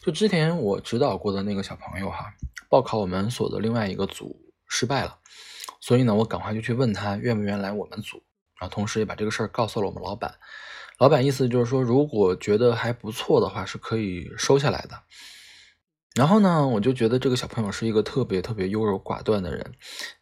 [0.00, 2.32] 就之前我指导过的那个小朋友哈，
[2.68, 4.34] 报考我们所的另外一个组
[4.66, 5.18] 失败了，
[5.80, 8.22] 所以呢，我赶快就去问他愿不愿来我们组，
[8.58, 10.34] 然后同时也把这个事儿告诉了我们老板。
[10.98, 15.02] 老板意思就是说，如果觉得还不错的话，是可以收下来的。
[16.14, 19.74] 然后呢，我就觉得这个小朋友是一个特别特别优柔寡断的人。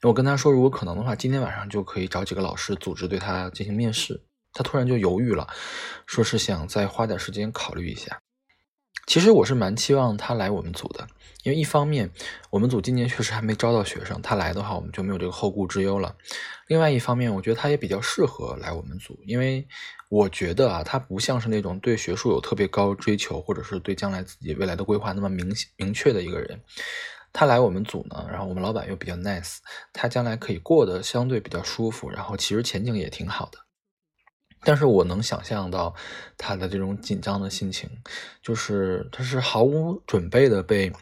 [0.02, 4.20] 我跟他说，如果可能的话，今天晚上就可以找几个老师组织对他进行面试。
[4.52, 5.48] 他突然就犹豫了，
[6.06, 8.20] 说是想再花点时间考虑一下。
[9.08, 11.08] 其实我是蛮期望他来我们组的，
[11.42, 12.10] 因为一方面
[12.50, 16.14] 我们组今年确实还没招到学生，他来的话我们就没有这个后顾之忧了。
[16.66, 19.66] 另外一方面，我觉得他也比较适合来我们组，因为
[20.10, 26.60] 我觉得啊，他不像是那种对学术有特别高追求，或者是对将来自己未来的规划那么明明确的一个人。
[27.32, 29.56] 他来我们组呢，然后我们老板又比较 nice，
[29.94, 33.58] 他将来可以过得相对比较舒服，然后其实前景也挺好的。
[34.62, 35.94] 但是我能想象到
[36.36, 37.88] 他的这种紧张的心情，
[38.42, 40.92] 就是他是毫无准备的被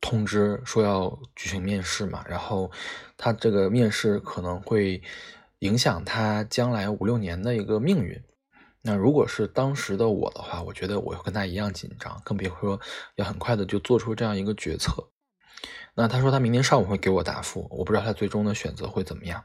[0.00, 2.70] 通知说要举行面试嘛，然后
[3.16, 5.02] 他这个面试可能会
[5.60, 8.22] 影响他将来五六年的一个命运。
[8.82, 12.78] 那如果是当时的我的话，我觉得我会跟他一样紧张，更别说
[13.14, 15.08] 要很快的就做出这样一个决策。
[15.94, 19.42] 那他说他明天上午会给我答复，我不知道他最终的选择会怎么样。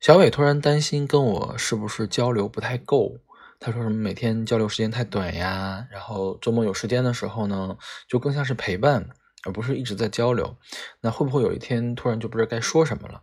[0.00, 3.18] 小伟突然担心跟我是不是交流不太够，
[3.58, 7.76] 他说什么每天交流时间太短呀，然后周末有时间的时候呢，
[8.08, 9.10] 就更像是陪伴，
[9.44, 10.56] 而不是一直在交流。
[11.02, 13.20] 那会不会有一天突然就不知道该说什么了？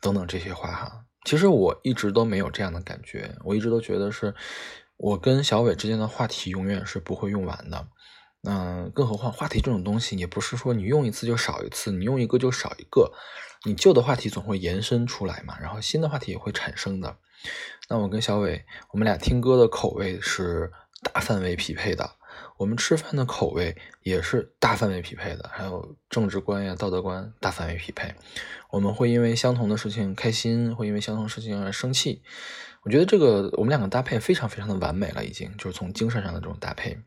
[0.00, 4.32] 等等这些话哈，其实我一直都没有这样的感觉，我一直都觉得是
[4.98, 7.88] 我跟小伟之间的话题永远是不会用完的。
[8.48, 13.12] 嗯，更何况话题这种东西，也不是说你用一次就少一次，你用一个就少一个。
[13.68, 17.18] 你旧的话题总会延伸出来嘛，然后新的话题也会产生的。
[17.90, 22.10] 那我跟小伟，我们俩听歌的口味是大范围匹配的，
[22.56, 28.14] 我们吃饭的口味也是大范围匹配的，还有政治观呀、道德观大范围匹配。
[28.70, 32.22] 我们会因为相同的事情开心，会因为相同事情而生气。
[32.84, 36.98] 我觉得这个我们两个搭配非常非常的完美了，已经就是从精神上的这种搭配。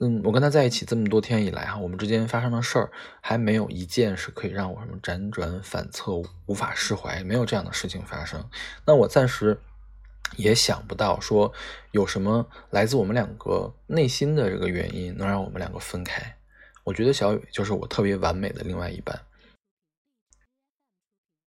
[0.00, 2.90] 嗯，我跟他在一起这么多天以来哈，我们之间发生的事儿
[3.20, 6.12] 还没有一件是可以让我什么辗转反侧、
[6.46, 8.44] 无法释怀，没有这样的事情发生。
[8.84, 9.56] 那我暂时
[10.36, 11.52] 也想不到说
[11.92, 16.36] 有什么来自我们两个内心的这个原因能让我们两个分开。
[16.82, 19.18] 我觉得小雨就是我特别完美的另外一半。